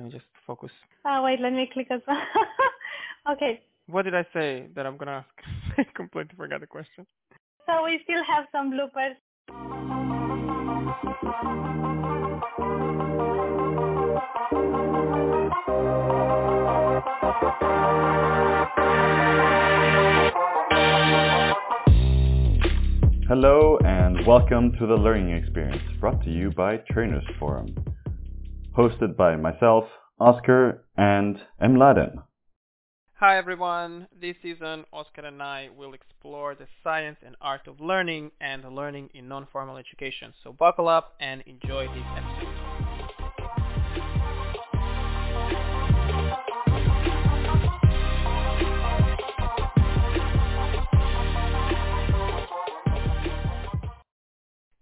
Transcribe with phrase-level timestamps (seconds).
[0.00, 0.70] Let me just focus.
[1.04, 2.22] Oh, wait, let me click as well.
[3.32, 3.60] okay.
[3.86, 5.28] What did I say that I'm gonna ask?
[5.78, 7.06] I completely forgot the question.
[7.66, 9.16] So we still have some bloopers.
[23.28, 27.74] Hello and welcome to the Learning Experience brought to you by Trainers Forum.
[28.76, 29.84] Hosted by myself,
[30.20, 32.22] Oscar, and Mladen.
[33.14, 38.30] Hi everyone, this season Oscar and I will explore the science and art of learning
[38.40, 40.32] and learning in non-formal education.
[40.42, 42.69] So buckle up and enjoy this episode.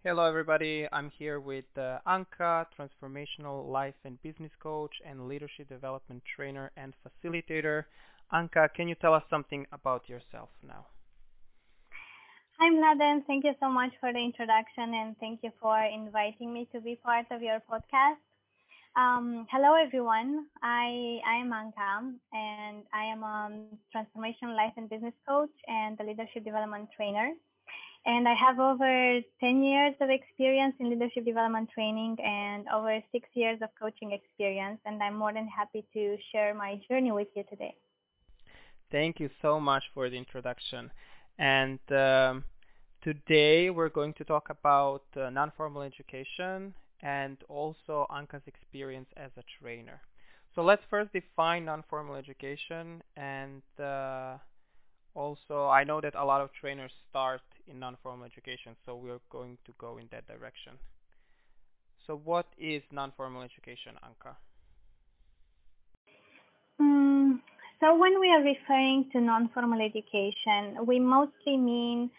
[0.05, 6.23] Hello everybody, I'm here with uh, Anca, transformational life and business coach and leadership development
[6.37, 7.83] trainer and facilitator.
[8.33, 10.87] Anca, can you tell us something about yourself now?
[12.61, 16.69] Hi Mladen, thank you so much for the introduction and thank you for inviting me
[16.73, 18.23] to be part of your podcast.
[18.95, 23.51] Um, hello everyone, I, I am Anca and I am a
[23.93, 27.33] transformational life and business coach and a leadership development trainer
[28.07, 33.29] and I have over 10 years of experience in leadership development training and over six
[33.35, 34.81] years of coaching experience.
[34.87, 37.75] And I'm more than happy to share my journey with you today.
[38.91, 40.91] Thank you so much for the introduction.
[41.39, 42.45] And um,
[43.03, 49.43] today we're going to talk about uh, non-formal education and also Anca's experience as a
[49.61, 50.01] trainer.
[50.55, 54.39] So let's first define non-formal education and uh,
[55.15, 59.59] also I know that a lot of trainers start in non-formal education, so we're going
[59.65, 60.75] to go in that direction.
[62.07, 64.37] So what is non-formal education, Anca?
[66.81, 67.41] Mm,
[67.81, 72.11] so when we are referring to non-formal education, we mostly mean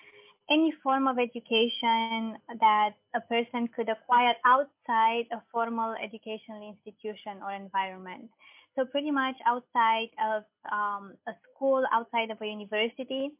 [0.50, 7.52] any form of education that a person could acquire outside a formal educational institution or
[7.52, 8.30] environment.
[8.76, 13.32] So pretty much outside of um, a school, outside of a university,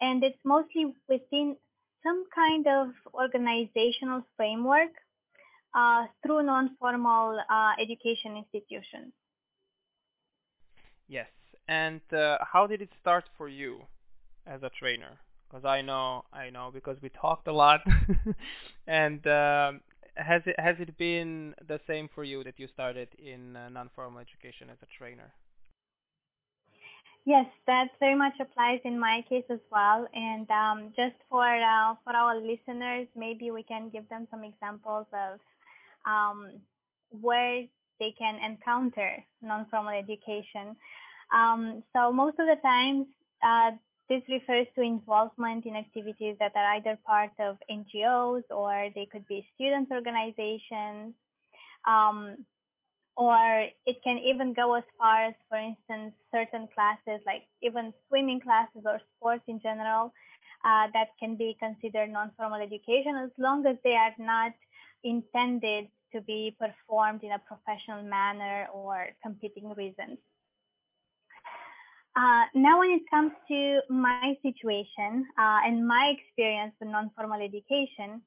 [0.00, 1.56] and it's mostly within
[2.02, 4.92] some kind of organizational framework
[5.74, 9.12] uh, through non-formal uh, education institutions.
[11.08, 11.28] Yes,
[11.68, 13.82] and uh, how did it start for you
[14.46, 15.18] as a trainer?
[15.48, 17.80] Because I know, I know, because we talked a lot,
[18.86, 19.80] and um,
[20.16, 24.20] has it has it been the same for you that you started in uh, non-formal
[24.20, 25.32] education as a trainer?
[27.26, 30.06] Yes, that very much applies in my case as well.
[30.14, 35.06] And um, just for uh, for our listeners, maybe we can give them some examples
[35.12, 35.40] of
[36.06, 36.52] um,
[37.10, 37.64] where
[37.98, 40.76] they can encounter non-formal education.
[41.34, 43.06] Um, so most of the times,
[43.42, 43.72] uh,
[44.08, 49.26] this refers to involvement in activities that are either part of NGOs or they could
[49.26, 51.14] be student organizations.
[51.88, 52.46] Um,
[53.16, 58.40] or it can even go as far as, for instance, certain classes, like even swimming
[58.40, 60.12] classes or sports in general,
[60.64, 64.52] uh, that can be considered non-formal education as long as they are not
[65.04, 70.18] intended to be performed in a professional manner or competing reasons.
[72.16, 78.22] Uh, now, when it comes to my situation uh, and my experience with non-formal education,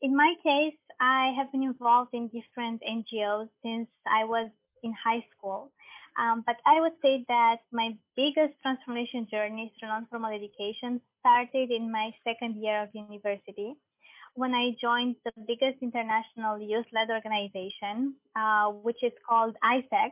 [0.00, 4.50] in my case, I have been involved in different NGOs since I was
[4.82, 5.72] in high school.
[6.18, 11.92] Um, but I would say that my biggest transformation journey through non-formal education started in
[11.92, 13.76] my second year of university
[14.34, 20.10] when I joined the biggest international youth-led organization, uh, which is called AIESEC.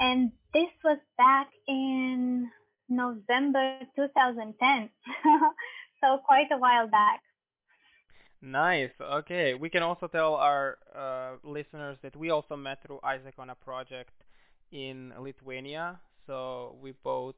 [0.00, 2.50] And this was back in
[2.88, 4.90] November 2010.
[6.02, 7.20] so quite a while back.
[8.46, 8.90] Nice.
[9.00, 9.54] Okay.
[9.54, 13.56] We can also tell our uh, listeners that we also met through AIESEC on a
[13.56, 14.12] project
[14.70, 15.98] in Lithuania.
[16.28, 17.34] So we both,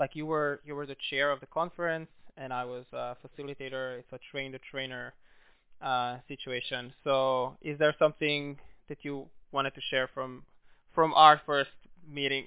[0.00, 2.08] like you were, you were the chair of the conference,
[2.38, 3.98] and I was a facilitator.
[3.98, 5.12] It's a train the trainer
[5.82, 6.90] uh, situation.
[7.04, 8.58] So, is there something
[8.88, 10.42] that you wanted to share from
[10.94, 11.70] from our first
[12.08, 12.46] meeting?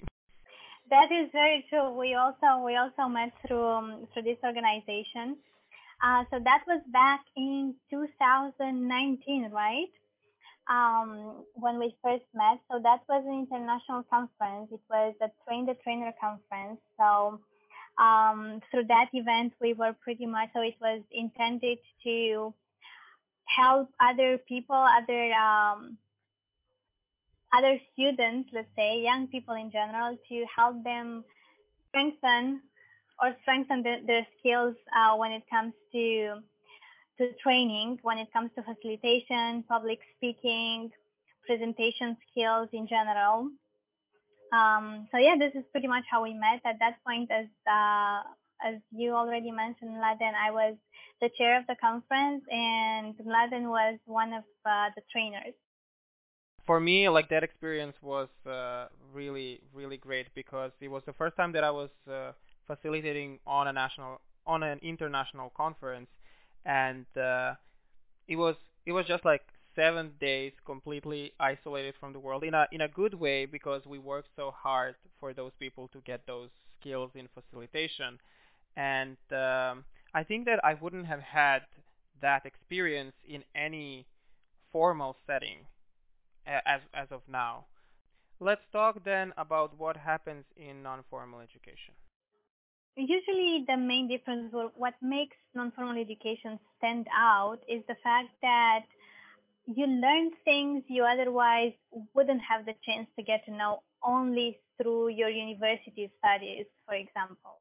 [0.89, 1.91] That is very true.
[1.93, 5.37] We also we also met through um, through this organization.
[6.01, 9.91] Uh, so that was back in 2019, right?
[10.69, 12.59] Um, when we first met.
[12.71, 14.69] So that was an international conference.
[14.71, 16.79] It was a Train the Trainer conference.
[16.97, 17.41] So
[17.97, 22.53] um, through that event, we were pretty much, so it was intended to
[23.45, 25.97] help other people, other um,
[27.51, 31.23] other students, let's say young people in general, to help them
[31.89, 32.61] strengthen
[33.21, 36.41] or strengthen the, their skills uh, when it comes to
[37.17, 40.89] to training, when it comes to facilitation, public speaking,
[41.45, 43.49] presentation skills in general.
[44.53, 46.61] Um, so yeah, this is pretty much how we met.
[46.65, 48.21] At that point, as uh,
[48.65, 50.75] as you already mentioned, Mladen, I was
[51.21, 55.53] the chair of the conference, and Mladen was one of uh, the trainers.
[56.65, 61.35] For me, like that experience was uh, really, really great because it was the first
[61.35, 62.31] time that I was uh,
[62.69, 66.09] facilitating on a national, on an international conference,
[66.65, 67.53] and uh,
[68.27, 68.55] it was
[68.85, 69.41] it was just like
[69.75, 73.97] seven days completely isolated from the world in a in a good way because we
[73.99, 76.49] worked so hard for those people to get those
[76.79, 78.19] skills in facilitation
[78.77, 81.61] and um, I think that I wouldn't have had
[82.21, 84.07] that experience in any
[84.71, 85.59] formal setting
[86.45, 87.65] as as of now.
[88.39, 91.93] Let's talk then about what happens in non-formal education.
[92.95, 98.81] Usually, the main difference, or what makes non-formal education stand out, is the fact that
[99.65, 101.73] you learn things you otherwise
[102.13, 107.59] wouldn't have the chance to get to know only through your university studies, for example.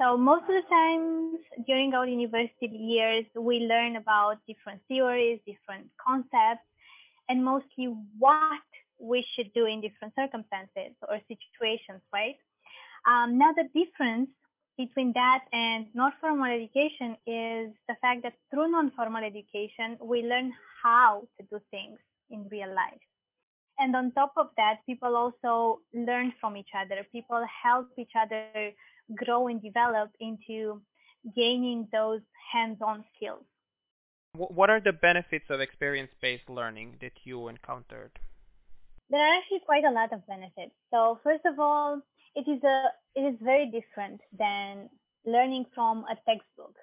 [0.00, 5.86] So most of the times during our university years, we learn about different theories, different
[6.04, 6.66] concepts,
[7.28, 8.62] and mostly what
[8.98, 12.36] we should do in different circumstances or situations, right?
[13.06, 14.30] Um, now the difference
[14.76, 21.22] between that and non-formal education is the fact that through non-formal education, we learn how
[21.38, 21.98] to do things
[22.30, 23.00] in real life.
[23.78, 27.06] And on top of that, people also learn from each other.
[27.10, 28.72] People help each other
[29.14, 30.80] grow and develop into
[31.34, 32.20] gaining those
[32.52, 33.44] hands-on skills.
[34.36, 38.10] What are the benefits of experience-based learning that you encountered?
[39.10, 40.74] There are actually quite a lot of benefits.
[40.92, 42.00] So first of all,
[42.34, 44.88] it is a it is very different than
[45.24, 46.74] learning from a textbook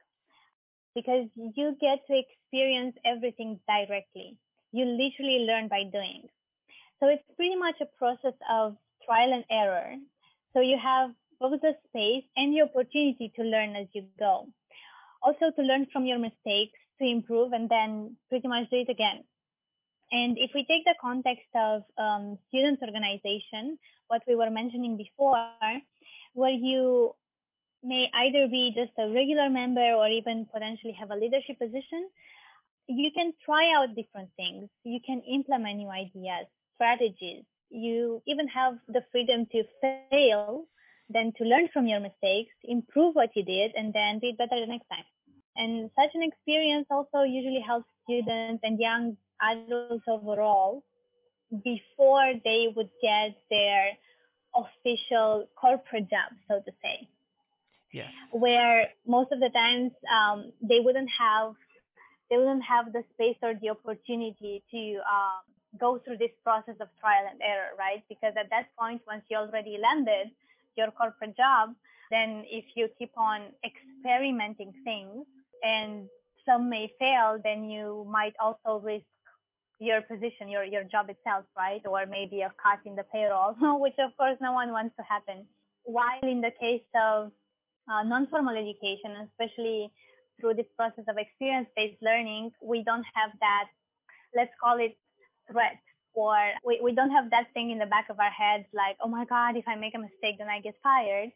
[0.95, 4.37] because you get to experience everything directly.
[4.71, 6.23] You literally learn by doing.
[6.99, 9.95] So it's pretty much a process of trial and error.
[10.53, 14.47] So you have both the space and the opportunity to learn as you go.
[15.23, 19.23] Also to learn from your mistakes, to improve and then pretty much do it again.
[20.11, 23.79] And if we take the context of um, students organization,
[24.11, 25.39] what we were mentioning before,
[26.33, 27.15] where you
[27.81, 32.09] may either be just a regular member or even potentially have a leadership position,
[32.87, 34.67] you can try out different things.
[34.83, 37.43] You can implement new ideas, strategies.
[37.69, 40.65] You even have the freedom to fail,
[41.09, 44.59] then to learn from your mistakes, improve what you did, and then do it better
[44.59, 45.07] the next time.
[45.55, 50.83] And such an experience also usually helps students and young adults overall
[51.63, 53.91] before they would get their
[54.55, 57.07] official corporate job, so to say.
[57.91, 58.09] Yes.
[58.31, 61.55] Where most of the times um, they wouldn't have
[62.29, 65.43] they wouldn't have the space or the opportunity to um,
[65.77, 68.03] go through this process of trial and error, right?
[68.07, 70.31] Because at that point, once you already landed
[70.77, 71.75] your corporate job,
[72.09, 75.25] then if you keep on experimenting things
[75.61, 76.07] and
[76.45, 79.05] some may fail, then you might also risk
[79.81, 81.81] your position, your your job itself, right?
[81.89, 85.45] Or maybe a cut in the payroll, which of course no one wants to happen.
[85.83, 87.31] While in the case of
[87.89, 89.91] uh, non-formal education, especially
[90.39, 93.65] through this process of experience-based learning, we don't have that,
[94.37, 94.93] let's call it
[95.51, 95.81] threat,
[96.13, 99.09] or we, we don't have that thing in the back of our heads like, oh
[99.09, 101.29] my God, if I make a mistake, then I get fired.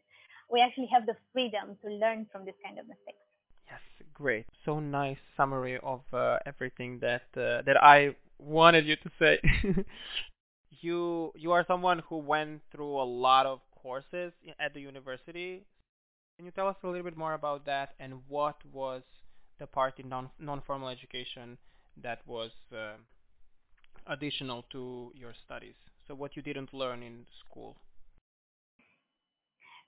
[0.50, 3.18] We actually have the freedom to learn from this kind of mistakes.
[3.66, 3.82] Yes,
[4.14, 4.46] great.
[4.64, 9.40] So nice summary of uh, everything that uh, that I wanted you to say.
[10.80, 15.64] you you are someone who went through a lot of courses at the university.
[16.36, 19.02] Can you tell us a little bit more about that and what was
[19.58, 21.56] the part in non non-formal education
[22.02, 22.96] that was uh,
[24.06, 25.74] additional to your studies?
[26.06, 27.76] So what you didn't learn in school?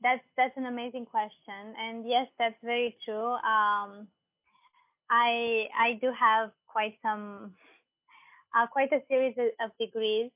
[0.02, 3.32] That's that's an amazing question, and yes, that's very true.
[3.34, 4.06] Um,
[5.10, 7.52] I I do have quite some
[8.56, 10.30] uh, quite a series of degrees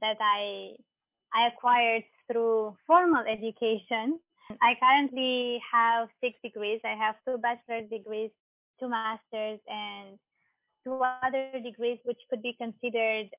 [0.00, 0.74] that I
[1.34, 4.20] I acquired through formal education.
[4.60, 6.80] I currently have six degrees.
[6.84, 8.30] I have two bachelor's degrees,
[8.78, 10.18] two masters, and
[10.84, 13.30] two other degrees which could be considered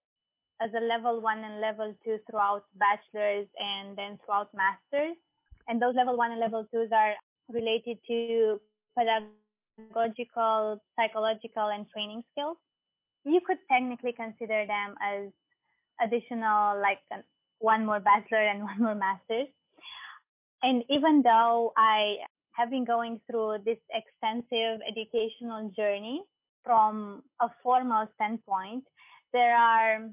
[0.62, 5.16] as a level one and level two throughout bachelor's and then throughout masters.
[5.68, 7.14] And those level one and level twos are
[7.50, 8.60] related to
[8.98, 12.58] pedagogical, psychological, and training skills
[13.26, 15.30] you could technically consider them as
[16.02, 17.00] additional like
[17.60, 19.48] one more bachelor and one more master's.
[20.62, 22.18] And even though I
[22.54, 26.24] have been going through this extensive educational journey
[26.64, 28.86] from a formal standpoint,
[29.34, 30.10] there are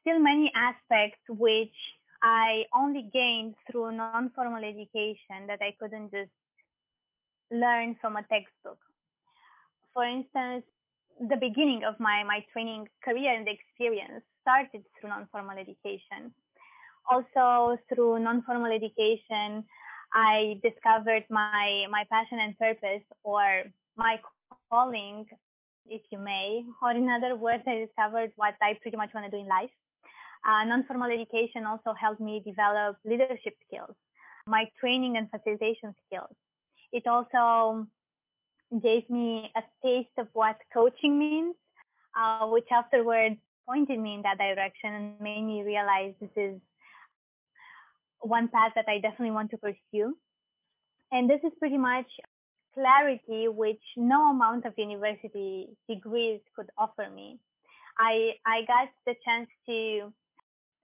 [0.00, 1.74] still many aspects which
[2.22, 6.30] I only gained through non-formal education that I couldn't just
[7.52, 8.78] learn from a textbook.
[9.94, 10.64] For instance,
[11.20, 16.32] the beginning of my, my training career and experience started through non-formal education.
[17.10, 19.64] Also through non-formal education,
[20.12, 23.64] I discovered my, my passion and purpose or
[23.96, 24.20] my
[24.70, 25.26] calling,
[25.86, 29.30] if you may, or in other words, I discovered what I pretty much want to
[29.30, 29.70] do in life.
[30.46, 33.96] Uh, non-formal education also helped me develop leadership skills,
[34.46, 36.34] my training and facilitation skills.
[36.92, 37.86] It also
[38.82, 41.54] gave me a taste of what coaching means,
[42.18, 46.60] uh, which afterwards pointed me in that direction and made me realize this is
[48.20, 50.16] one path that I definitely want to pursue.
[51.12, 52.06] And this is pretty much
[52.74, 57.38] clarity which no amount of university degrees could offer me.
[57.98, 60.12] I I got the chance to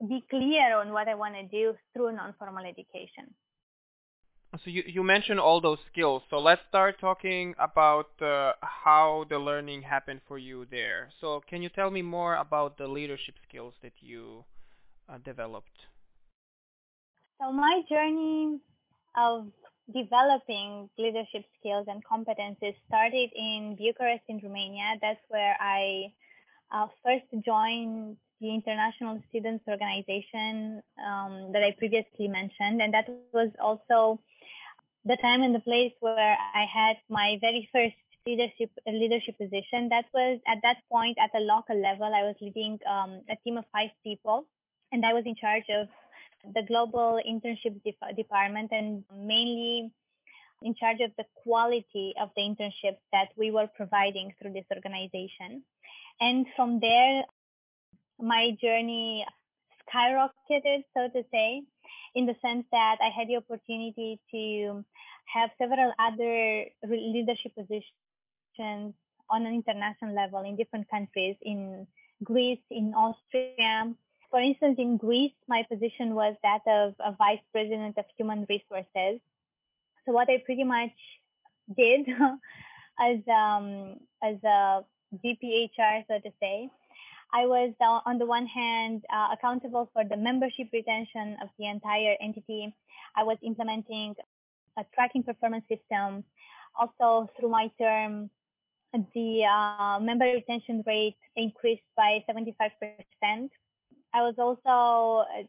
[0.09, 3.33] be clear on what I want to do through non-formal education.
[4.63, 6.23] So you, you mentioned all those skills.
[6.31, 11.11] So let's start talking about uh, how the learning happened for you there.
[11.21, 14.45] So can you tell me more about the leadership skills that you
[15.09, 15.87] uh, developed?
[17.41, 18.61] So my journey
[19.17, 19.49] of
[19.93, 24.95] developing leadership skills and competencies started in Bucharest in Romania.
[25.01, 26.13] That's where I
[26.73, 33.51] uh, first joined the International Students Organization um, that I previously mentioned, and that was
[33.61, 34.21] also
[35.05, 37.95] the time and the place where I had my very first
[38.27, 39.89] leadership leadership position.
[39.91, 42.07] That was at that point at the local level.
[42.07, 44.47] I was leading um, a team of five people,
[44.93, 45.89] and I was in charge of
[46.55, 49.93] the global internship de- department and mainly
[50.63, 55.63] in charge of the quality of the internships that we were providing through this organization.
[56.21, 57.25] And from there,
[58.19, 59.27] my journey
[59.89, 61.63] skyrocketed, so to say,
[62.15, 64.85] in the sense that I had the opportunity to
[65.33, 68.95] have several other leadership positions
[69.31, 71.87] on an international level in different countries, in
[72.23, 73.93] Greece, in Austria.
[74.31, 79.21] For instance, in Greece, my position was that of a vice president of human resources.
[80.05, 80.93] So what I pretty much
[81.77, 82.07] did
[83.01, 84.85] as um, as a
[85.25, 86.69] VPHR, so to say,
[87.35, 91.67] I was uh, on the one hand uh, accountable for the membership retention of the
[91.67, 92.73] entire entity.
[93.17, 94.15] I was implementing
[94.79, 96.23] a tracking performance system.
[96.79, 98.31] Also, through my term,
[98.93, 103.51] the uh, member retention rate increased by 75%.
[104.15, 105.43] I was also uh,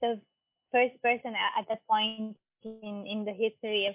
[0.00, 0.20] the
[0.72, 3.94] first person at that point in, in the history of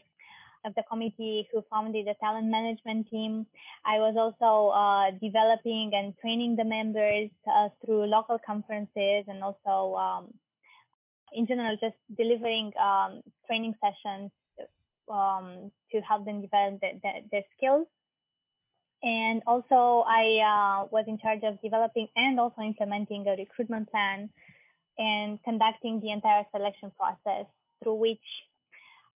[0.68, 3.48] of the committee who founded the talent management team.
[3.86, 9.96] I was also uh, developing and training the members uh, through local conferences and also,
[9.96, 10.34] um,
[11.34, 14.32] in general, just delivering um, training sessions
[15.12, 17.88] um, to help them develop the, the, their skills.
[19.04, 24.30] And also, I uh, was in charge of developing and also implementing a recruitment plan
[24.98, 27.46] and conducting the entire selection process
[27.82, 28.20] through which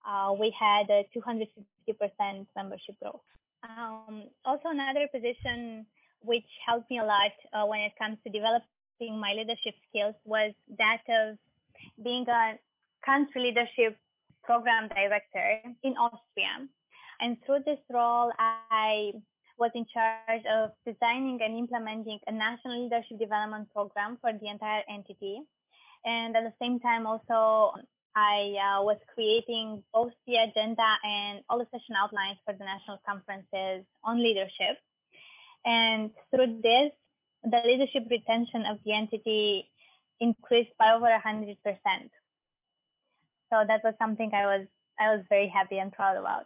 [0.08, 3.22] uh, we had a 250% membership growth.
[3.63, 5.86] Um, also, another position
[6.24, 10.53] which helped me a lot uh, when it comes to developing my leadership skills was
[10.77, 11.38] that of
[12.03, 12.58] being a
[13.05, 13.98] country leadership
[14.43, 16.67] program director in Austria.
[17.20, 19.13] And through this role, I
[19.58, 24.81] was in charge of designing and implementing a national leadership development program for the entire
[24.89, 25.41] entity.
[26.03, 27.74] And at the same time, also
[28.15, 33.00] I uh, was creating both the agenda and all the session outlines for the national
[33.06, 34.77] conferences on leadership.
[35.65, 36.91] And through this,
[37.44, 39.70] the leadership retention of the entity
[40.20, 41.56] increased by over 100%.
[43.50, 44.68] So that was something I was
[45.00, 46.46] I was very happy and proud about.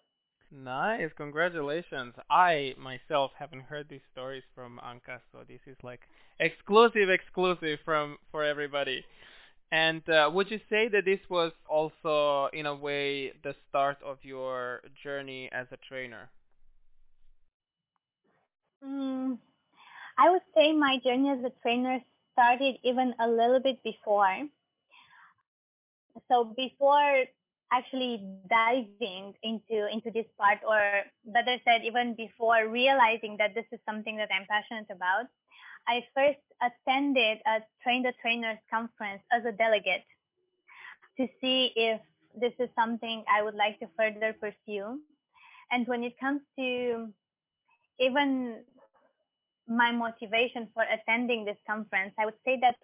[0.51, 2.13] Nice, congratulations.
[2.29, 6.01] I myself haven't heard these stories from Anca, so this is like
[6.39, 9.03] exclusive exclusive from for everybody.
[9.71, 14.17] And uh, would you say that this was also, in a way, the start of
[14.23, 16.29] your journey as a trainer?
[18.83, 19.37] Mm,
[20.17, 21.99] I would say my journey as a trainer
[22.33, 24.47] started even a little bit before.
[26.27, 27.25] So before
[27.71, 33.79] actually diving into into this part, or better said, even before realizing that this is
[33.85, 35.25] something that I'm passionate about,
[35.87, 40.05] I first attended a Train the Trainers conference as a delegate
[41.17, 42.01] to see if
[42.39, 44.99] this is something I would like to further pursue.
[45.71, 47.07] And when it comes to
[47.99, 48.63] even
[49.67, 52.75] my motivation for attending this conference, I would say that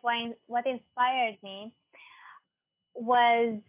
[0.47, 1.75] what inspired me
[2.95, 3.59] was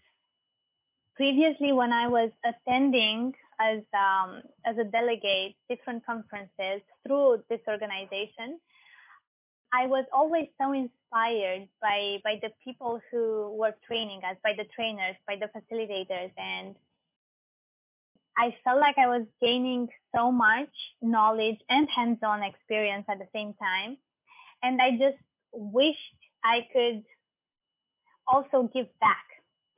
[1.16, 8.59] previously when I was attending as um, as a delegate different conferences through this organization,
[9.73, 14.64] I was always so inspired by by the people who were training us, by the
[14.75, 16.75] trainers, by the facilitators, and
[18.37, 20.71] I felt like I was gaining so much
[21.02, 23.99] knowledge and hands-on experience at the same time,
[24.62, 25.99] and I just wished
[26.45, 27.04] I could
[28.26, 29.32] also give back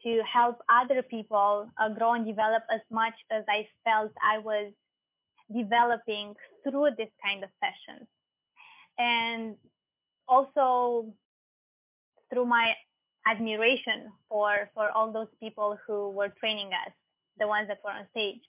[0.05, 4.73] to help other people uh, grow and develop as much as I felt I was
[5.55, 8.07] developing through this kind of sessions.
[8.99, 9.57] And
[10.29, 11.13] also
[12.31, 12.75] through my
[13.27, 16.93] admiration for for all those people who were training us,
[17.39, 18.41] the ones that were on stage.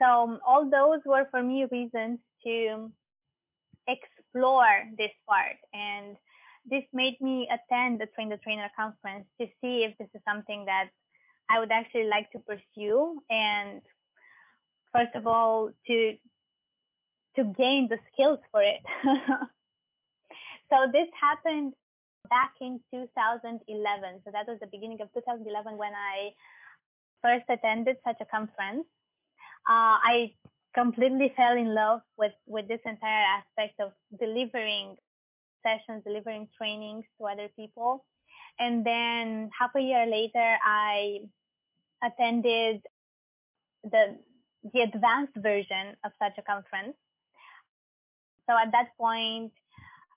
[0.00, 2.90] So um, all those were for me reasons to
[3.88, 6.16] explore this part and
[6.68, 10.64] this made me attend the train the trainer conference to see if this is something
[10.66, 10.88] that
[11.48, 13.80] I would actually like to pursue and
[14.92, 16.14] first of all to
[17.36, 18.80] to gain the skills for it
[20.70, 21.74] So this happened
[22.28, 24.20] back in 2011.
[24.24, 26.34] So that was the beginning of 2011 when I
[27.22, 28.86] first attended such a conference.
[29.68, 30.34] Uh, I
[30.74, 34.96] completely fell in love with, with this entire aspect of delivering
[35.66, 38.04] sessions, delivering trainings to other people.
[38.58, 41.18] And then half a year later, I
[42.04, 42.82] attended
[43.82, 44.18] the
[44.72, 46.96] the advanced version of such a conference.
[48.48, 49.52] So at that point,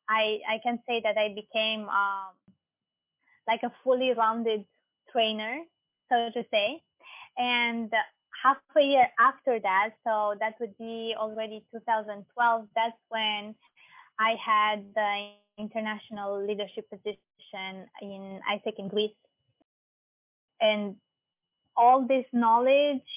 [0.07, 2.33] I I can say that I became um,
[3.47, 4.65] like a fully rounded
[5.11, 5.59] trainer,
[6.09, 6.81] so to say,
[7.37, 7.91] and
[8.43, 12.67] half a year after that, so that would be already 2012.
[12.75, 13.55] That's when
[14.19, 19.15] I had the international leadership position in AIESEC in Greece,
[20.61, 20.95] and
[21.75, 23.09] all this knowledge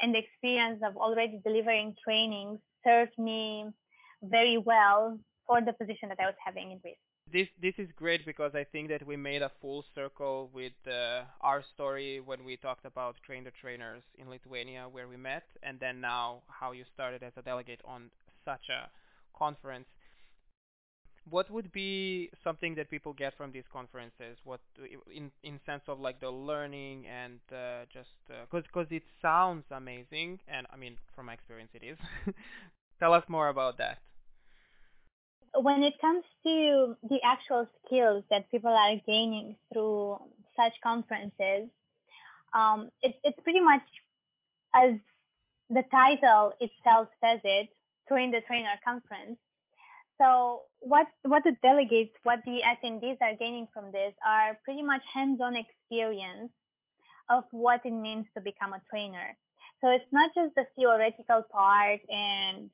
[0.00, 3.66] and experience of already delivering trainings served me
[4.22, 6.96] very well for the position that I was having in Greece.
[7.32, 11.22] This this is great because I think that we made a full circle with uh,
[11.40, 15.80] our story when we talked about train the trainers in Lithuania where we met, and
[15.80, 18.10] then now how you started as a delegate on
[18.44, 18.90] such a
[19.36, 19.86] conference.
[21.30, 24.36] What would be something that people get from these conferences?
[24.44, 24.60] What
[25.12, 29.64] in in sense of like the learning and uh, just because uh, because it sounds
[29.70, 31.98] amazing, and I mean from my experience it is.
[33.00, 33.98] Tell us more about that
[35.54, 40.18] when it comes to the actual skills that people are gaining through
[40.56, 41.68] such conferences,
[42.54, 43.82] um, it, it's pretty much
[44.74, 44.94] as
[45.70, 47.68] the title itself says it,
[48.08, 49.38] Train the Trainer Conference.
[50.20, 55.02] So what what the delegates, what the attendees are gaining from this are pretty much
[55.12, 56.52] hands-on experience
[57.30, 59.36] of what it means to become a trainer.
[59.80, 62.70] So it's not just the theoretical part and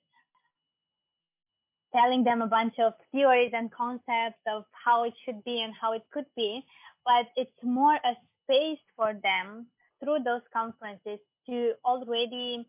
[1.95, 5.93] telling them a bunch of theories and concepts of how it should be and how
[5.93, 6.65] it could be,
[7.05, 9.67] but it's more a space for them
[10.03, 12.67] through those conferences to already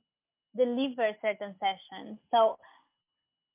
[0.55, 2.17] deliver certain sessions.
[2.33, 2.57] So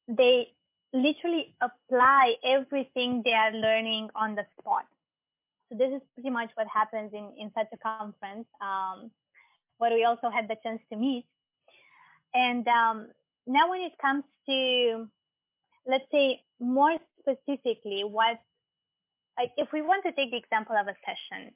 [0.09, 0.53] they
[0.93, 4.87] literally apply everything they are learning on the spot.
[5.69, 9.11] So this is pretty much what happens in, in such a conference, um,
[9.79, 11.27] where we also had the chance to meet.
[12.35, 13.09] And um,
[13.47, 15.09] now when it comes to
[15.87, 18.39] let's say more specifically what
[19.39, 21.53] like if we want to take the example of a session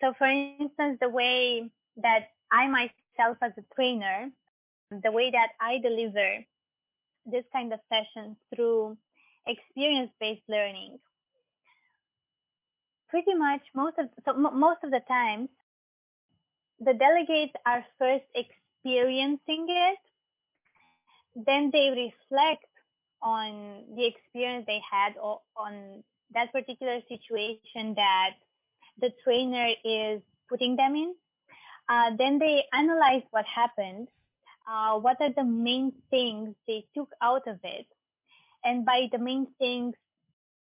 [0.00, 4.28] so for instance the way that i myself as a trainer
[5.02, 6.44] the way that i deliver
[7.26, 8.96] this kind of sessions through
[9.46, 10.98] experience based learning
[13.08, 15.48] pretty much most of so m- most of the times
[16.80, 19.98] the delegates are first experiencing it
[21.34, 22.66] then they reflect
[23.22, 25.14] on the experience they had
[25.56, 26.02] on
[26.34, 28.30] that particular situation that
[29.00, 31.14] the trainer is putting them in.
[31.88, 34.08] Uh, then they analyze what happened,
[34.68, 37.86] uh, what are the main things they took out of it.
[38.64, 39.94] And by the main things,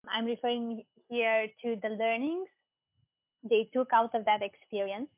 [0.09, 2.48] I'm referring here to the learnings
[3.48, 5.09] they took out of that experience.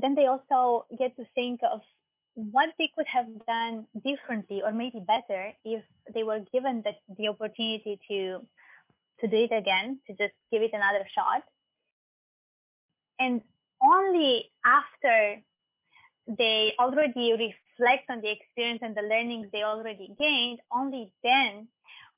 [0.00, 1.80] Then they also get to think of
[2.34, 7.28] what they could have done differently or maybe better if they were given the, the
[7.28, 8.40] opportunity to
[9.20, 11.42] to do it again, to just give it another shot.
[13.18, 13.40] And
[13.82, 15.40] only after
[16.28, 17.32] they already
[17.78, 21.68] reflect on the experience and the learnings they already gained, only then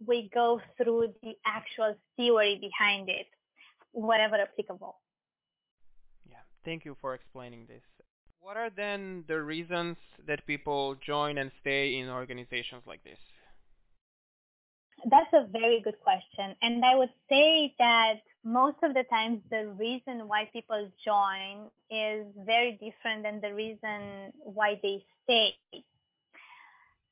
[0.06, 3.26] we go through the actual theory behind it,
[3.92, 4.96] whatever applicable.
[6.28, 7.82] Yeah, thank you for explaining this.
[8.40, 13.18] What are then the reasons that people join and stay in organizations like this?
[15.10, 16.56] That's a very good question.
[16.62, 22.26] And I would say that most of the times the reason why people join is
[22.46, 25.54] very different than the reason why they stay.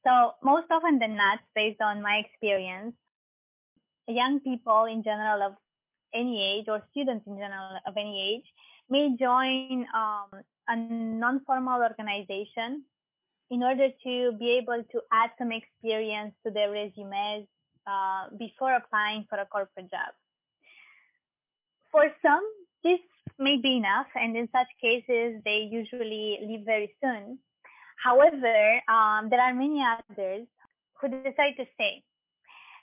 [0.07, 2.95] So most often than not, based on my experience,
[4.07, 5.55] young people in general of
[6.15, 8.45] any age or students in general of any age
[8.89, 12.85] may join um, a non-formal organization
[13.51, 17.47] in order to be able to add some experience to their resumes
[17.87, 20.15] uh, before applying for a corporate job.
[21.97, 22.45] For some,
[22.85, 23.01] this
[23.39, 27.39] may be enough, and in such cases, they usually leave very soon.
[27.97, 30.47] However, um, there are many others
[31.01, 32.03] who decide to stay.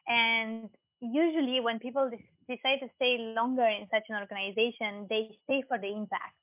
[0.08, 0.68] And
[1.00, 2.10] usually, when people
[2.50, 6.34] decide to stay longer in such an organization, they stay for the impact.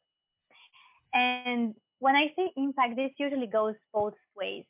[1.13, 4.65] And when I say impact, this usually goes both ways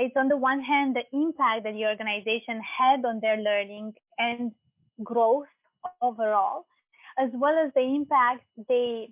[0.00, 4.52] it's on the one hand the impact that the organization had on their learning and
[5.02, 5.48] growth
[6.00, 6.66] overall,
[7.18, 9.10] as well as the impact they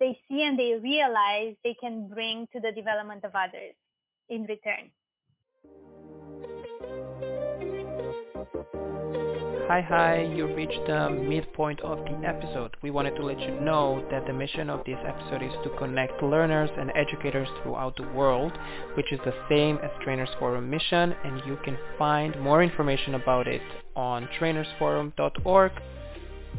[0.00, 3.74] they see and they realize they can bring to the development of others
[4.28, 4.90] in return.
[9.66, 12.76] Hi, hi, you reached the midpoint of the episode.
[12.82, 16.22] We wanted to let you know that the mission of this episode is to connect
[16.22, 18.52] learners and educators throughout the world,
[18.94, 23.48] which is the same as Trainers Forum mission, and you can find more information about
[23.48, 23.62] it
[23.96, 25.72] on trainersforum.org.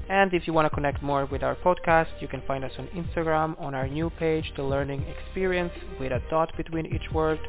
[0.10, 2.88] And if you want to connect more with our podcast, you can find us on
[2.88, 7.40] Instagram on our new page, The Learning Experience, with a dot between each word.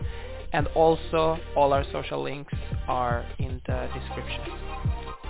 [0.53, 2.55] And also, all our social links
[2.89, 4.87] are in the description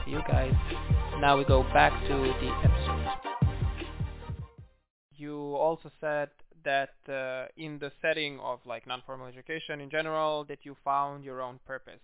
[0.06, 0.54] you guys.
[1.20, 3.06] Now we go back to the episode.
[5.16, 6.30] You also said
[6.64, 11.42] that uh, in the setting of like non-formal education in general that you found your
[11.42, 12.00] own purpose.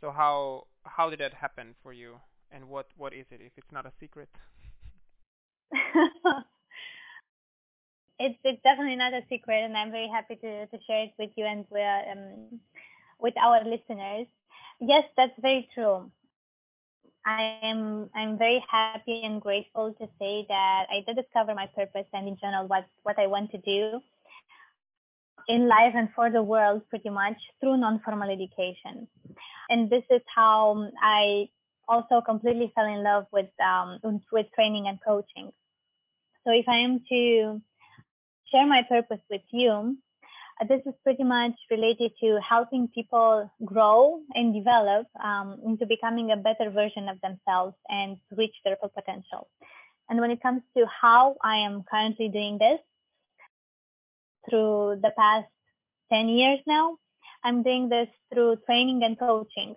[0.00, 2.16] So how how did that happen for you
[2.50, 4.28] and what what is it if it's not a secret?
[8.18, 11.30] it's it's definitely not a secret and I'm very happy to, to share it with
[11.36, 12.60] you and with, um,
[13.18, 14.26] with our listeners.
[14.80, 16.10] Yes, that's very true.
[17.26, 22.06] I am I'm very happy and grateful to say that I did discover my purpose
[22.12, 24.00] and in general what what I want to do
[25.48, 29.08] in life and for the world pretty much through non-formal education.
[29.70, 31.48] And this is how I
[31.88, 33.98] also completely fell in love with um,
[34.32, 35.52] with training and coaching.
[36.44, 37.60] So if I am to
[38.50, 39.96] share my purpose with you,
[40.60, 46.30] uh, this is pretty much related to helping people grow and develop um, into becoming
[46.30, 49.48] a better version of themselves and reach their full potential.
[50.08, 52.80] And when it comes to how I am currently doing this,
[54.48, 55.48] through the past
[56.10, 56.98] 10 years now,
[57.44, 59.76] I'm doing this through training and coaching.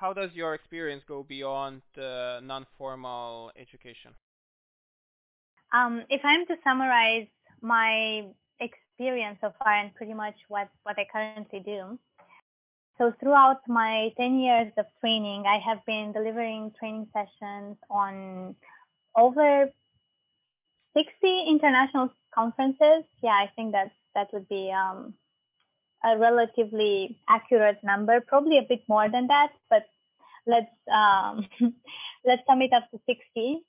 [0.00, 4.12] How does your experience go beyond uh, non-formal education?
[5.72, 7.26] Um, if I'm to summarize
[7.60, 8.26] my
[8.60, 11.98] experience so far and pretty much what, what I currently do.
[12.96, 18.54] So throughout my 10 years of training, I have been delivering training sessions on
[19.16, 19.70] over
[20.96, 23.04] 60 international conferences.
[23.22, 25.14] Yeah, I think that that would be um,
[26.04, 29.86] a relatively accurate number, probably a bit more than that, but
[30.46, 31.46] let's um,
[32.24, 33.60] let's sum it up to 60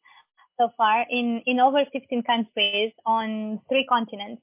[0.60, 4.42] so far in, in over 15 countries on three continents.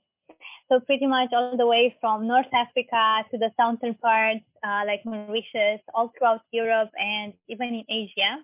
[0.68, 5.04] So pretty much all the way from North Africa to the southern parts, uh, like
[5.04, 8.38] Mauritius, all throughout Europe and even in Asia.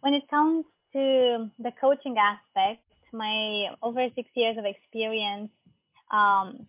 [0.00, 5.50] When it comes to the coaching aspect, my over six years of experience
[6.10, 6.66] um,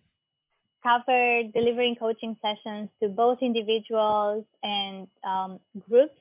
[0.84, 6.14] covered delivering coaching sessions to both individuals and um, groups,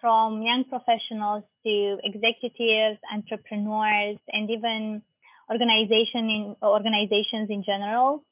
[0.00, 5.02] from young professionals to executives, entrepreneurs, and even
[5.50, 8.22] organization in organizations in general,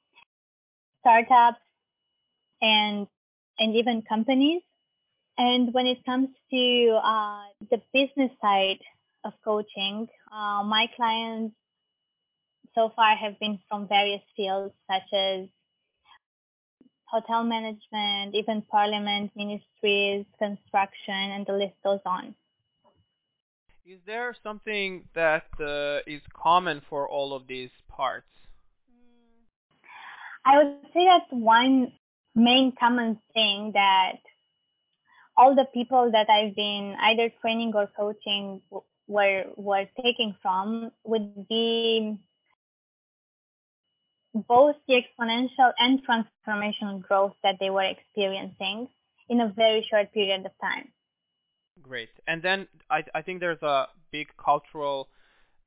[1.00, 1.60] startups,
[2.60, 3.06] and
[3.58, 4.62] and even companies.
[5.38, 8.80] And when it comes to uh, the business side
[9.24, 11.56] of coaching, uh, my clients
[12.74, 15.48] so far have been from various fields such as
[17.04, 22.34] hotel management, even parliament, ministries, construction, and the list goes on.
[23.86, 28.26] Is there something that uh, is common for all of these parts?
[30.44, 31.92] I would say that one
[32.34, 34.18] main common thing that
[35.36, 38.60] all the people that I've been either training or coaching
[39.06, 42.18] were were taking from would be
[44.34, 48.88] both the exponential and transformational growth that they were experiencing
[49.28, 50.88] in a very short period of time.
[51.82, 52.10] Great.
[52.26, 55.08] And then I, I think there's a big cultural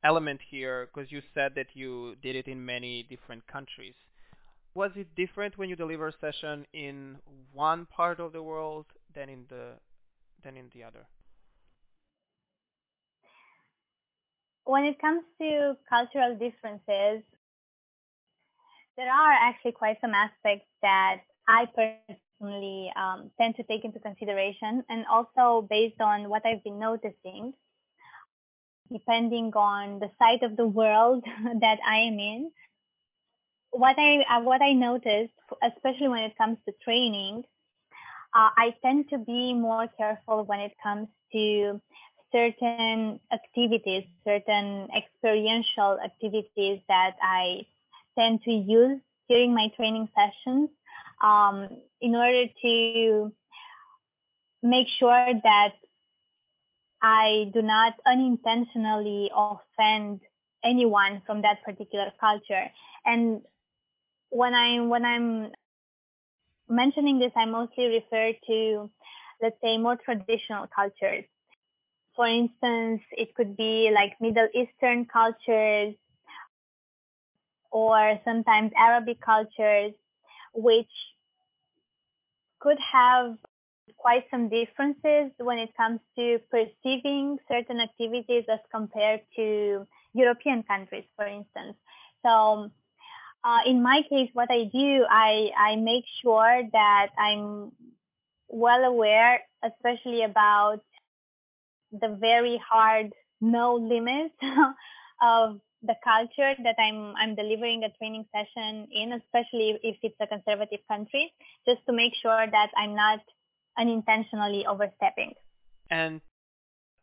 [0.04, 3.96] element here because you said that you did it in many different countries.
[4.74, 7.18] Was it different when you deliver a session in
[7.52, 9.72] one part of the world than in the
[10.44, 11.08] than in the other?
[14.66, 17.24] When it comes to cultural differences,
[18.98, 24.84] there are actually quite some aspects that I personally um, tend to take into consideration,
[24.90, 27.54] and also based on what I've been noticing,
[28.92, 31.24] depending on the side of the world
[31.62, 32.52] that I am in.
[33.70, 37.44] What I uh, what I noticed, especially when it comes to training,
[38.34, 41.80] uh, I tend to be more careful when it comes to
[42.32, 47.66] certain activities, certain experiential activities that I
[48.18, 49.00] tend to use
[49.30, 50.70] during my training sessions
[51.24, 51.70] um,
[52.02, 53.32] in order to
[54.64, 55.74] make sure that
[57.02, 60.22] I do not unintentionally offend
[60.64, 62.72] anyone from that particular culture.
[63.06, 63.42] And
[64.30, 65.52] when I'm when I'm
[66.70, 68.90] mentioning this, I mostly refer to,
[69.42, 71.26] let's say, more traditional cultures.
[72.16, 75.96] For instance, it could be like Middle Eastern cultures
[77.72, 79.94] or sometimes Arabic cultures,
[80.54, 80.92] which
[82.60, 83.38] could have
[83.98, 91.06] quite some differences when it comes to perceiving certain activities as compared to European countries,
[91.16, 91.76] for instance.
[92.26, 92.72] So
[93.44, 97.72] uh, in my case, what I do, I, I make sure that I'm
[98.50, 100.82] well aware, especially about
[101.92, 104.36] the very hard no limits
[105.22, 110.28] of the culture that I'm I'm delivering a training session in, especially if it's a
[110.28, 111.32] conservative country,
[111.68, 113.20] just to make sure that I'm not
[113.78, 115.34] unintentionally overstepping.
[115.90, 116.22] And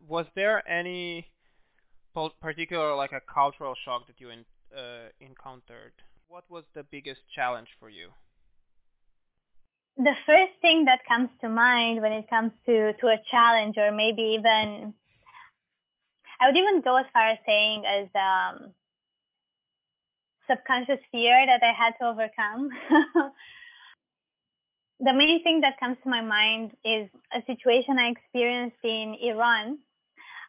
[0.07, 1.27] was there any
[2.41, 4.45] particular like a cultural shock that you in,
[4.77, 5.93] uh, encountered?
[6.29, 8.09] What was the biggest challenge for you?
[9.97, 13.93] The first thing that comes to mind when it comes to, to a challenge, or
[13.93, 14.95] maybe even,
[16.41, 18.75] I would even go as far as saying as um,
[20.49, 22.71] subconscious fear that I had to overcome.
[25.01, 29.79] the main thing that comes to my mind is a situation I experienced in Iran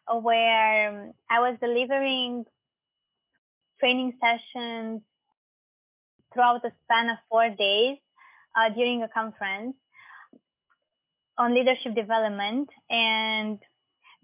[0.08, 2.44] where I was delivering
[3.80, 5.02] training sessions
[6.32, 7.98] throughout the span of four days
[8.56, 9.74] uh, during a conference
[11.38, 12.68] on leadership development.
[12.88, 13.58] And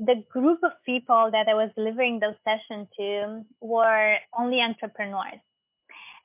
[0.04, 5.40] the group of people that I was delivering those sessions to were only entrepreneurs.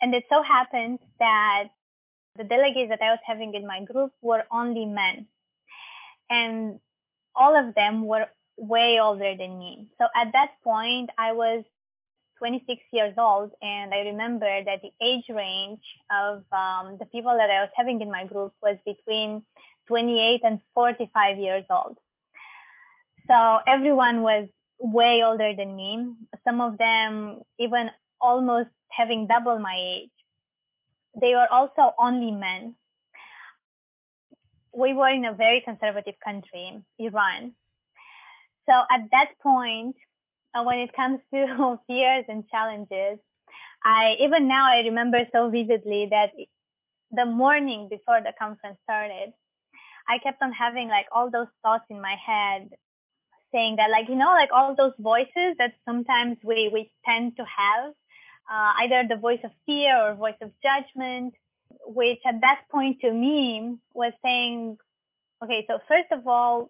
[0.02, 1.66] And it so happened that
[2.38, 5.28] the delegates that I was having in my group were only men.
[6.30, 6.80] And
[7.36, 9.90] all of them were way older than me.
[10.00, 11.64] So at that point, I was
[12.40, 17.50] 26 years old, and I remember that the age range of um, the people that
[17.50, 19.44] I was having in my group was between
[19.88, 21.98] 28 and 45 years old.
[23.28, 24.48] So everyone was
[24.80, 26.14] way older than me.
[26.44, 27.90] Some of them even
[28.22, 30.12] almost having double my age.
[31.20, 32.76] They were also only men.
[34.74, 37.54] We were in a very conservative country, Iran.
[38.70, 39.96] So at that point,
[40.54, 43.20] uh, when it comes to fears and challenges,
[43.84, 46.32] I even now I remember so vividly that
[47.12, 49.34] the morning before the conference started,
[50.08, 52.70] I kept on having like all those thoughts in my head
[53.52, 57.44] saying that like you know like all those voices that sometimes we we tend to
[57.44, 57.94] have
[58.52, 61.34] uh, either the voice of fear or voice of judgment
[61.86, 64.78] which at that point to me was saying
[65.44, 66.70] okay so first of all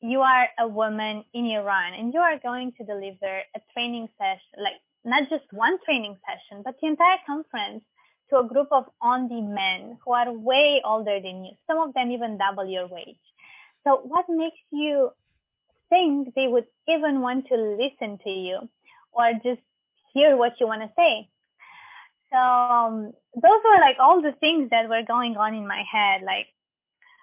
[0.00, 4.62] you are a woman in Iran and you are going to deliver a training session,
[4.62, 7.82] like not just one training session, but the entire conference
[8.30, 12.10] to a group of only men who are way older than you, some of them
[12.10, 13.16] even double your wage.
[13.84, 15.10] So what makes you
[15.88, 18.68] think they would even want to listen to you
[19.12, 19.60] or just
[20.14, 21.28] hear what you want to say?
[22.32, 26.22] So um, those were like all the things that were going on in my head.
[26.22, 26.46] Like,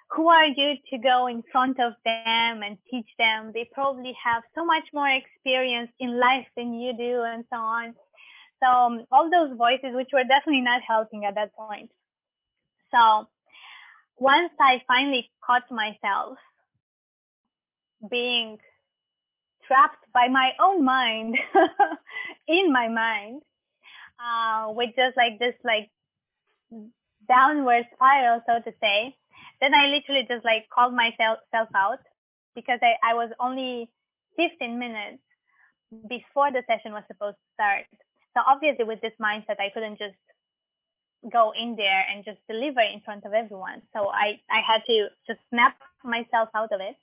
[0.10, 3.52] who are you to go in front of them and teach them?
[3.54, 7.96] They probably have so much more experience in life than you do, and so on.
[8.64, 11.92] So um, all those voices, which were definitely not helping at that point.
[12.92, 13.28] So
[14.18, 16.38] once I finally caught myself
[18.10, 18.58] being
[19.68, 21.38] trapped by my own mind
[22.48, 23.42] in my mind,
[24.20, 25.90] uh, with just like this like
[27.28, 29.16] downward spiral, so to say,
[29.62, 31.40] then I literally just like called myself
[31.76, 32.00] out
[32.56, 33.90] because I, I was only
[34.38, 35.22] 15 minutes
[36.10, 37.86] before the session was supposed to start.
[38.36, 40.16] So obviously with this mindset, I couldn't just
[41.32, 43.82] go in there and just deliver in front of everyone.
[43.94, 46.96] So I, I had to just snap myself out of it.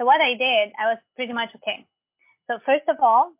[0.00, 1.86] So what I did, I was pretty much okay.
[2.48, 3.32] So first of all,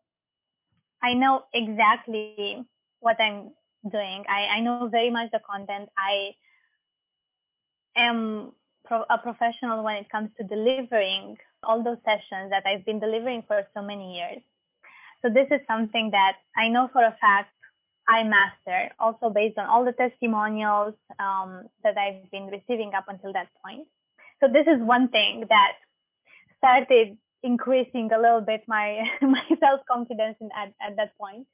[1.01, 2.63] I know exactly
[2.99, 3.49] what I'm
[3.91, 4.23] doing.
[4.29, 5.89] I, I know very much the content.
[5.97, 6.35] I
[7.97, 8.51] am
[8.85, 13.43] pro- a professional when it comes to delivering all those sessions that I've been delivering
[13.47, 14.43] for so many years.
[15.23, 17.49] So this is something that I know for a fact
[18.07, 23.33] I master, also based on all the testimonials um, that I've been receiving up until
[23.33, 23.87] that point.
[24.41, 25.73] So this is one thing that
[26.61, 31.47] started increasing a little bit my my self confidence at at that point.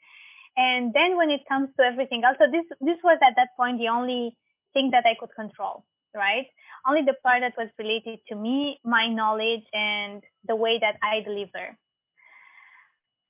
[0.58, 3.80] And then when it comes to everything else, so this this was at that point
[3.80, 4.36] the only
[4.74, 6.48] thing that I could control, right?
[6.88, 11.22] Only the part that was related to me, my knowledge, and the way that I
[11.22, 11.78] deliver.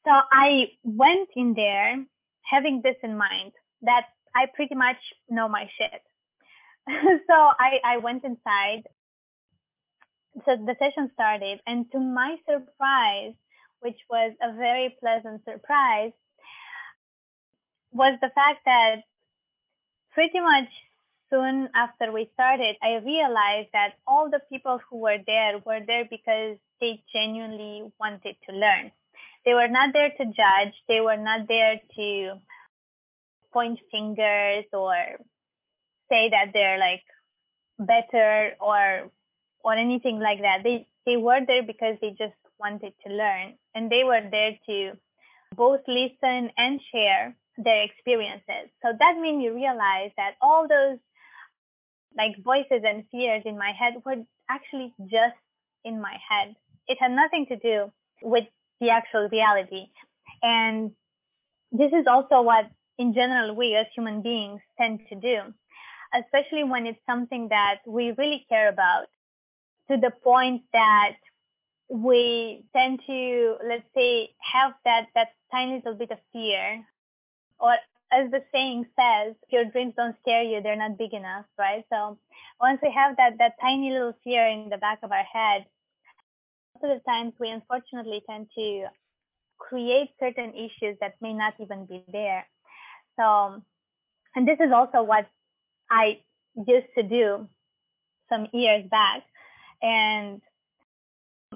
[0.06, 1.98] So I went in there
[2.44, 4.98] having this in mind that I pretty much
[5.30, 6.02] know my shit.
[7.28, 8.84] so I, I went inside.
[10.45, 13.34] So the session started, and to my surprise,
[13.80, 16.12] which was a very pleasant surprise,
[17.91, 18.97] was the fact that
[20.12, 20.69] pretty much
[21.30, 26.06] soon after we started, I realized that all the people who were there were there
[26.10, 28.91] because they genuinely wanted to learn.
[29.45, 30.73] They were not there to judge.
[30.88, 32.34] They were not there to
[33.54, 34.95] point fingers or
[36.10, 37.04] say that they're like
[37.80, 39.12] better or
[39.67, 40.63] or anything like that.
[40.63, 44.93] They they were there because they just wanted to learn and they were there to
[45.56, 48.71] both listen and share their experiences.
[48.82, 50.99] So that made me realize that all those
[52.17, 55.36] like voices and fears in my head were actually just
[55.84, 56.56] in my head.
[56.88, 58.45] It had nothing to do with
[58.80, 59.88] the actual reality.
[60.41, 60.91] And
[61.73, 65.39] this is also what, in general, we as human beings tend to do,
[66.13, 69.08] especially when it's something that we really care about
[69.89, 71.15] to the point that
[71.89, 76.84] we tend to, let's say, have that, that tiny little bit of fear.
[77.60, 77.73] Or
[78.12, 81.86] as the saying says, if your dreams don't scare you, they're not big enough, right?
[81.91, 82.17] So
[82.60, 85.65] once we have that, that tiny little fear in the back of our head,
[86.76, 88.88] most of the times we unfortunately tend to
[89.58, 92.45] create certain issues that may not even be there.
[93.19, 93.62] So,
[94.36, 95.28] and this is also what
[95.89, 96.19] I
[96.56, 97.47] used to do
[98.30, 99.23] some years back.
[99.82, 100.42] And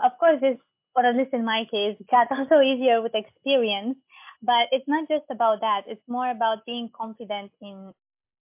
[0.01, 0.57] of course, this,
[0.95, 3.97] or at least in my case, got also easier with experience.
[4.43, 5.83] But it's not just about that.
[5.87, 7.93] It's more about being confident in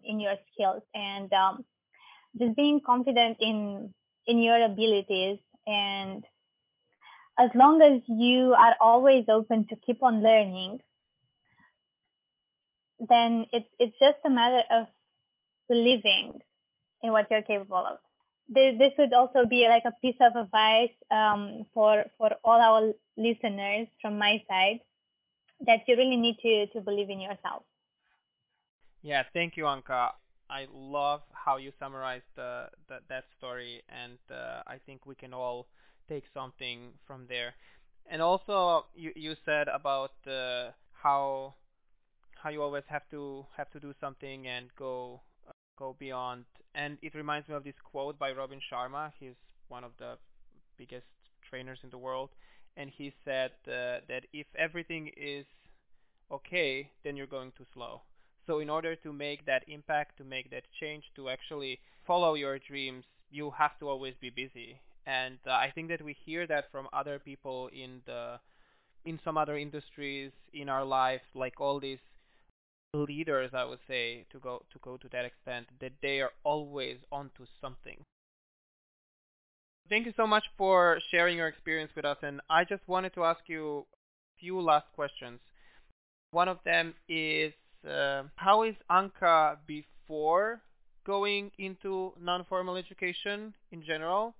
[0.02, 1.62] in your skills and um,
[2.38, 3.92] just being confident in
[4.26, 6.24] in your abilities and
[7.40, 10.80] as long as you are always open to keep on learning,
[12.98, 14.86] then it's it's just a matter of
[15.68, 16.40] believing
[17.02, 17.98] in what you're capable of.
[18.50, 23.86] This, would also be like a piece of advice um, for for all our listeners
[24.02, 24.80] from my side
[25.66, 27.62] that you really need to to believe in yourself.
[29.02, 30.10] Yeah, thank you, Anca.
[30.50, 35.32] I love how you summarized the, the that story, and uh, I think we can
[35.32, 35.68] all
[36.08, 37.54] take something from there.
[38.10, 41.54] And also, you you said about uh, how
[42.34, 45.29] how you always have to have to do something and go uh,
[45.80, 46.44] go beyond.
[46.76, 49.12] And it reminds me of this quote by Robin Sharma.
[49.18, 50.18] He's one of the
[50.78, 51.06] biggest
[51.48, 52.30] trainers in the world,
[52.76, 55.46] and he said uh, that if everything is
[56.30, 58.02] okay, then you're going too slow.
[58.46, 62.58] So in order to make that impact, to make that change, to actually follow your
[62.58, 66.70] dreams, you have to always be busy and uh, I think that we hear that
[66.70, 68.38] from other people in the
[69.04, 71.98] in some other industries in our life, like all these
[72.94, 76.98] leaders, I would say, to go to go to that extent, that they are always
[77.12, 78.02] onto something.
[79.88, 83.24] Thank you so much for sharing your experience with us, and I just wanted to
[83.24, 83.86] ask you
[84.36, 85.40] a few last questions.
[86.30, 87.52] One of them is
[87.88, 90.60] uh, how is Anca before
[91.04, 94.34] going into non-formal education in general,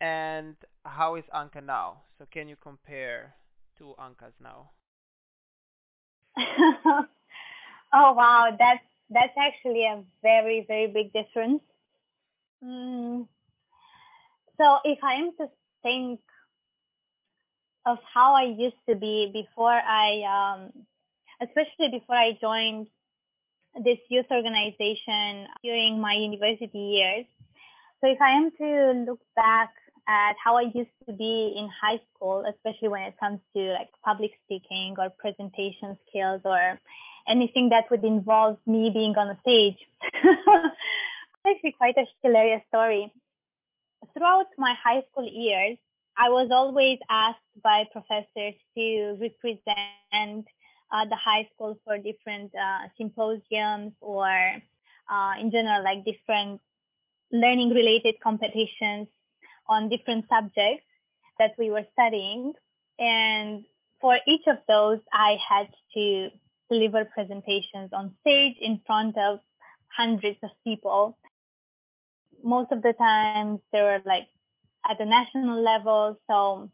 [0.00, 2.02] and how is Anca now?
[2.18, 3.34] So can you compare
[3.76, 4.70] two Ancas now?
[7.92, 11.62] oh wow, that's that's actually a very very big difference.
[12.64, 13.26] Mm.
[14.60, 15.48] So if I am to
[15.82, 16.20] think
[17.86, 20.72] of how I used to be before I, um,
[21.40, 22.86] especially before I joined
[23.84, 27.26] this youth organization during my university years.
[28.00, 29.70] So if I am to look back
[30.08, 33.88] at how I used to be in high school, especially when it comes to like
[34.04, 36.78] public speaking or presentation skills or
[37.28, 39.76] anything that would involve me being on a stage.
[41.46, 43.12] actually quite a hilarious story.
[44.14, 45.78] Throughout my high school years,
[46.16, 50.46] I was always asked by professors to represent
[50.92, 54.28] uh, the high school for different uh, symposiums or
[55.10, 56.60] uh, in general like different
[57.32, 59.08] learning related competitions
[59.68, 60.84] on different subjects
[61.38, 62.52] that we were studying
[62.98, 63.64] and
[64.00, 66.28] for each of those i had to
[66.72, 69.40] deliver presentations on stage in front of
[69.96, 71.18] hundreds of people
[72.42, 74.26] most of the times they were like
[74.88, 76.70] at the national level so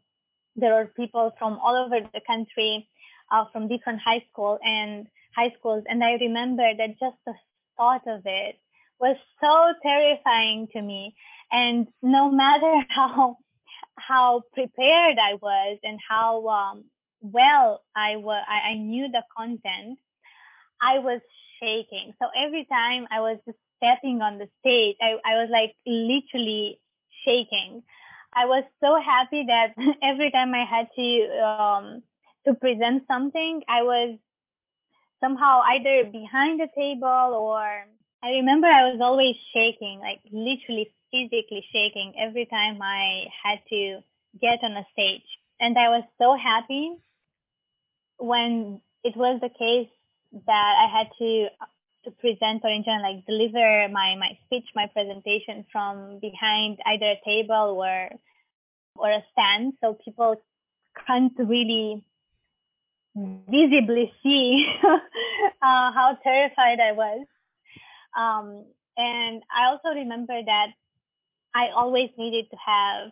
[0.55, 2.87] there were people from all over the country
[3.31, 5.83] uh, from different high school and high schools.
[5.87, 7.33] And I remember that just the
[7.77, 8.59] thought of it
[8.99, 11.15] was so terrifying to me.
[11.51, 13.37] And no matter how
[13.95, 16.85] how prepared I was and how um,
[17.21, 19.99] well I was, I, I knew the content,
[20.81, 21.21] I was
[21.61, 22.13] shaking.
[22.21, 26.79] So every time I was just stepping on the stage, I, I was like literally
[27.25, 27.83] shaking.
[28.33, 32.03] I was so happy that every time I had to um,
[32.47, 34.17] to present something, I was
[35.21, 37.85] somehow either behind the table or
[38.21, 43.99] I remember I was always shaking, like literally physically shaking every time I had to
[44.39, 45.23] get on a stage.
[45.59, 46.95] And I was so happy
[48.19, 49.89] when it was the case
[50.45, 51.47] that I had to
[52.05, 57.11] to present or in general like deliver my my speech, my presentation from behind either
[57.11, 58.09] a table or
[58.95, 60.35] or a stand so people
[61.07, 62.03] can't really
[63.15, 67.25] visibly see uh, how terrified I was.
[68.17, 68.65] Um,
[68.97, 70.67] and I also remember that
[71.55, 73.11] I always needed to have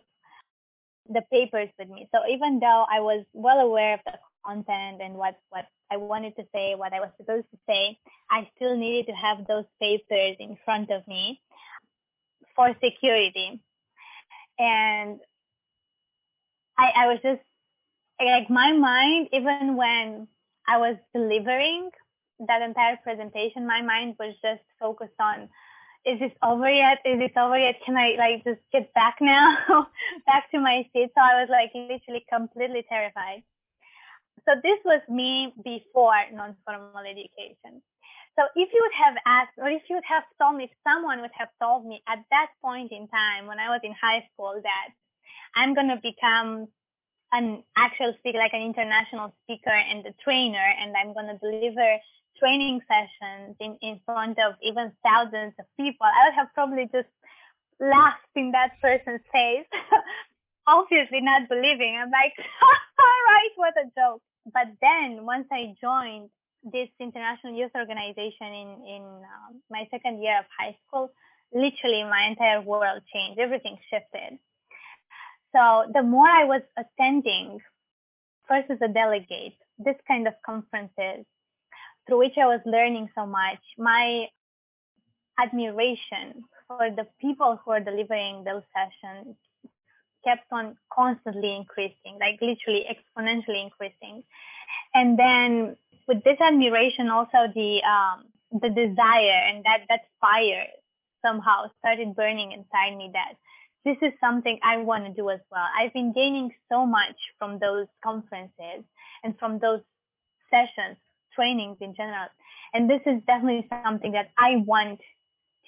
[1.08, 2.08] the papers with me.
[2.14, 4.12] So even though I was well aware of the
[4.48, 7.98] content and what, what I wanted to say, what I was supposed to say,
[8.30, 11.40] I still needed to have those papers in front of me
[12.56, 13.60] for security.
[14.58, 15.20] And
[16.78, 17.42] I, I was just
[18.20, 20.28] like my mind, even when
[20.66, 21.90] I was delivering
[22.46, 25.48] that entire presentation, my mind was just focused on,
[26.04, 26.98] is this over yet?
[27.04, 27.76] Is this over yet?
[27.84, 29.56] Can I like just get back now,
[30.26, 31.10] back to my seat?
[31.14, 33.42] So I was like literally completely terrified.
[34.48, 37.84] So this was me before non-formal education.
[38.32, 41.20] So if you would have asked, or if you would have told me, if someone
[41.20, 44.56] would have told me at that point in time when I was in high school
[44.56, 44.88] that
[45.54, 46.68] I'm going to become
[47.32, 51.98] an actual speaker, like an international speaker and a trainer, and I'm going to deliver
[52.40, 57.12] training sessions in, in front of even thousands of people, I would have probably just
[57.80, 59.68] laughed in that person's face,
[60.66, 62.00] obviously not believing.
[62.00, 62.32] I'm like,
[62.96, 64.22] right, what a joke.
[64.52, 66.30] But then once I joined
[66.64, 71.10] this international youth organization in, in um, my second year of high school,
[71.52, 73.40] literally my entire world changed.
[73.40, 74.38] Everything shifted.
[75.54, 77.60] So the more I was attending,
[78.46, 81.24] first as a delegate, this kind of conferences,
[82.06, 84.28] through which I was learning so much, my
[85.40, 89.36] admiration for the people who are delivering those sessions
[90.28, 94.22] kept on constantly increasing, like literally exponentially increasing.
[94.94, 95.76] And then
[96.06, 98.18] with this admiration, also the um,
[98.52, 100.66] the desire and that that fire
[101.24, 103.34] somehow started burning inside me that
[103.84, 105.66] this is something I want to do as well.
[105.78, 108.84] I've been gaining so much from those conferences
[109.24, 109.80] and from those
[110.50, 110.96] sessions,
[111.34, 112.28] trainings in general.
[112.74, 115.00] And this is definitely something that I want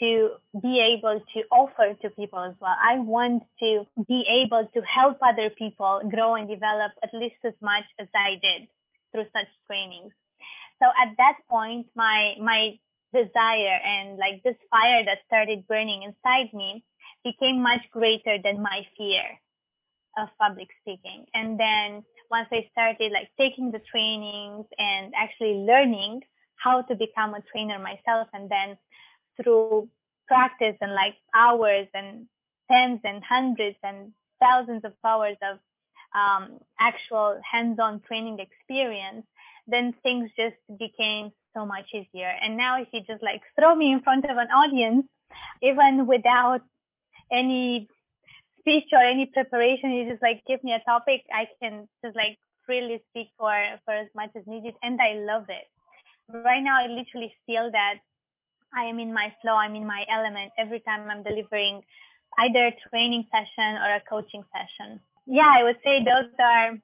[0.00, 0.30] to
[0.62, 2.74] be able to offer to people as well.
[2.82, 7.54] I want to be able to help other people grow and develop at least as
[7.60, 8.68] much as I did
[9.12, 10.12] through such trainings.
[10.82, 12.78] So at that point, my, my
[13.12, 16.84] desire and like this fire that started burning inside me
[17.24, 19.24] became much greater than my fear
[20.18, 21.26] of public speaking.
[21.34, 26.22] And then once I started like taking the trainings and actually learning
[26.56, 28.28] how to become a trainer myself.
[28.32, 28.76] And then
[29.36, 29.88] through
[30.28, 32.26] practice and like hours and
[32.70, 35.58] tens and hundreds and thousands of hours of
[36.14, 39.26] um, actual hands-on training experience,
[39.66, 42.32] then things just became so much easier.
[42.42, 45.06] And now if you just like throw me in front of an audience,
[45.62, 46.62] even without
[47.30, 47.88] any
[48.60, 52.38] speech or any preparation, you just like give me a topic, I can just like
[52.66, 53.52] freely speak for,
[53.84, 54.74] for as much as needed.
[54.82, 55.66] And I love it.
[56.32, 57.94] Right now, I literally feel that
[58.74, 61.82] I am in my flow, I'm in my element every time I'm delivering
[62.38, 65.00] either a training session or a coaching session.
[65.26, 66.78] Yeah, I would say those are,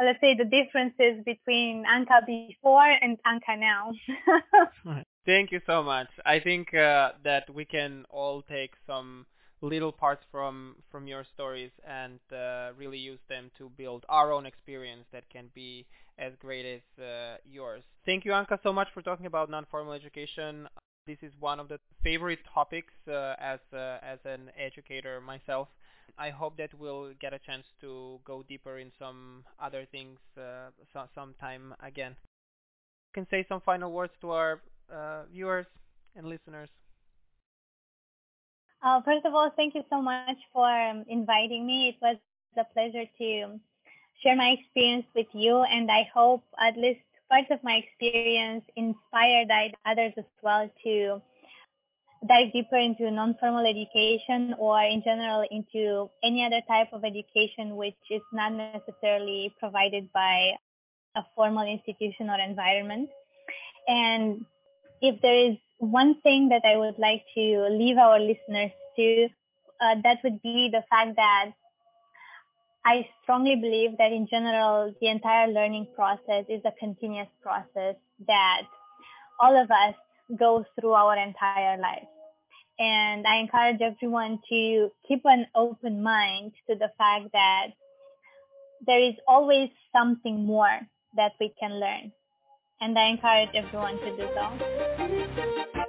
[0.00, 3.92] let's say, the differences between Anca before and Anca now.
[5.26, 6.08] Thank you so much.
[6.24, 9.26] I think uh, that we can all take some
[9.60, 14.46] little parts from from your stories and uh, really use them to build our own
[14.46, 15.86] experience that can be
[16.18, 17.82] as great as uh, yours.
[18.04, 20.68] Thank you, Anca, so much for talking about non-formal education.
[21.06, 25.68] This is one of the favorite topics uh, as uh, as an educator myself.
[26.18, 30.70] I hope that we'll get a chance to go deeper in some other things uh,
[30.92, 32.16] so, sometime again.
[33.14, 34.60] You can say some final words to our
[34.92, 35.66] uh, viewers
[36.16, 36.70] and listeners.
[38.82, 41.88] Uh, first of all, thank you so much for um, inviting me.
[41.88, 42.16] It was
[42.56, 43.60] a pleasure to
[44.22, 47.00] share my experience with you, and I hope at least
[47.30, 49.48] parts of my experience inspired
[49.84, 51.20] others as well to
[52.26, 57.96] dive deeper into non-formal education or in general into any other type of education which
[58.10, 60.52] is not necessarily provided by
[61.14, 63.08] a formal institution or environment.
[63.86, 64.44] And
[65.00, 69.28] if there is one thing that I would like to leave our listeners to,
[69.80, 71.52] uh, that would be the fact that
[72.86, 77.96] I strongly believe that in general, the entire learning process is a continuous process
[78.28, 78.62] that
[79.40, 79.94] all of us
[80.38, 82.06] go through our entire life.
[82.78, 87.68] And I encourage everyone to keep an open mind to the fact that
[88.86, 90.80] there is always something more
[91.16, 92.12] that we can learn.
[92.80, 95.85] And I encourage everyone to do so.